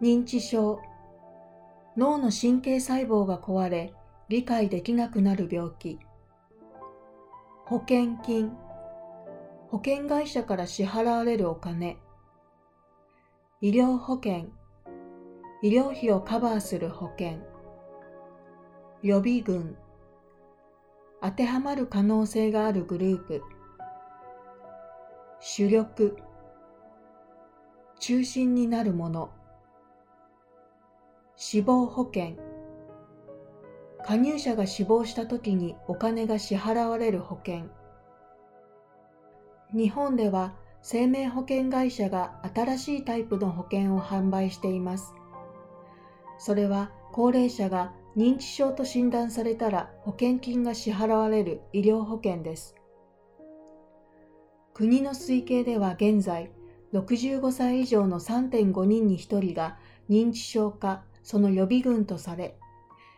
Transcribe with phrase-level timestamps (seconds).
[0.00, 0.80] 認知症。
[1.96, 3.92] 脳の神経細胞が壊れ
[4.28, 5.98] 理解できなくなる病気。
[7.64, 8.52] 保険金。
[9.70, 11.96] 保険会社から支払われるお金。
[13.60, 14.46] 医療保険。
[15.62, 17.40] 医療費をカバーする保険。
[19.02, 19.76] 予備軍。
[21.20, 23.42] 当てはまる可能性があるグループ。
[25.40, 26.16] 主力。
[27.98, 29.30] 中心になるもの。
[31.40, 32.36] 死亡保険。
[34.04, 37.70] 加入者が死亡した時にお金が支払われる保険。
[39.72, 45.14] 日本では生命保険会社が新しいタイプの保険を販売しています。
[46.38, 52.74] それは高齢者が認知症と診断されたら保険金が支払われる医療保険です。
[54.74, 56.50] 国の推計では現在
[56.92, 59.78] 65歳以上の3.5人に1人が
[60.10, 62.56] 認知症かその予備軍とされ、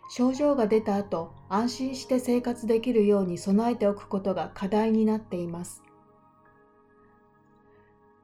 [0.09, 5.85] 症状が出た後、安心して生活できるように備えておくことが課題になっています。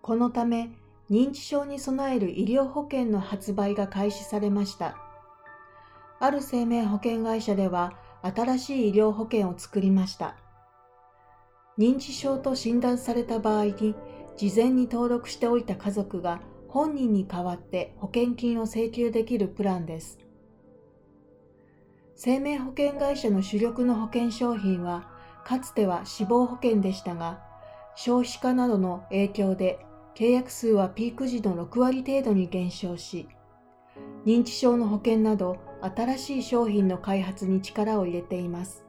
[0.02, 0.72] このため、
[1.08, 4.96] 認知症に備える医療保険の発売が開始されました。
[6.18, 10.34] ある生命保険会社では、新しい医療保険を作りました。
[11.78, 13.94] 認知症と診断された場合に、
[14.36, 16.40] 事前に登録しておいた家族が
[16.76, 20.18] 本人に代わって保険金を請求できるプランです。
[22.14, 25.08] 生命保険会社の主力の保険商品は、
[25.46, 27.40] かつては死亡保険でしたが、
[27.94, 33.26] 消費化などの影響で契約数はピーク時の6割程度に減少し、
[34.26, 38.85] 認知症の保険など新しい商品の開発に力を入れています。